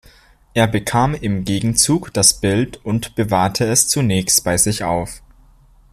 Er 0.55 0.65
bekam 0.65 1.13
im 1.13 1.43
Gegenzug 1.45 2.11
das 2.11 2.33
Bild 2.39 2.83
und 2.83 3.13
bewahrte 3.13 3.65
es 3.67 3.87
zunächst 3.87 4.43
bei 4.43 4.57
sich 4.57 4.83
auf. 4.83 5.21